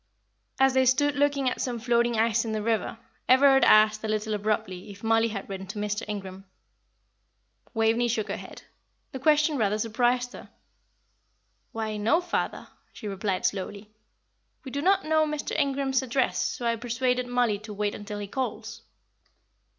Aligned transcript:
As 0.59 0.73
they 0.73 0.87
stood 0.87 1.13
looking 1.15 1.47
at 1.47 1.61
some 1.61 1.77
floating 1.77 2.17
ice 2.17 2.43
in 2.43 2.53
the 2.53 2.63
river, 2.63 2.97
Everard 3.29 3.63
asked 3.63 4.03
a 4.03 4.07
little 4.07 4.33
abruptly 4.33 4.89
if 4.89 5.03
Mollie 5.03 5.27
had 5.27 5.47
written 5.47 5.67
to 5.67 5.77
Mr. 5.77 6.03
Ingram. 6.07 6.45
Waveney 7.75 8.07
shook 8.07 8.29
her 8.29 8.37
head. 8.37 8.63
The 9.11 9.19
question 9.19 9.59
rather 9.59 9.77
surprised 9.77 10.33
her. 10.33 10.49
"Why, 11.71 11.97
no, 11.97 12.19
father," 12.19 12.67
she 12.91 13.07
replied, 13.07 13.45
slowly; 13.45 13.91
"we 14.63 14.71
do 14.71 14.81
not 14.81 15.05
know 15.05 15.27
Mr. 15.27 15.55
Ingram's 15.55 16.01
address, 16.01 16.41
so 16.41 16.65
I 16.65 16.77
persuaded 16.77 17.27
Mollie 17.27 17.59
to 17.59 17.71
wait 17.71 17.93
until 17.93 18.17
he 18.17 18.25
calls." 18.25 18.81